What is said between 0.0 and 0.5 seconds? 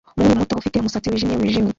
Umuhungu